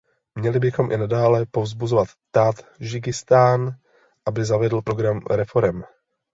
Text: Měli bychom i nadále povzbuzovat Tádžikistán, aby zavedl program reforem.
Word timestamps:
Měli 0.39 0.59
bychom 0.59 0.91
i 0.91 0.97
nadále 0.97 1.45
povzbuzovat 1.51 2.07
Tádžikistán, 2.31 3.71
aby 4.27 4.45
zavedl 4.45 4.81
program 4.81 5.19
reforem. 5.29 5.83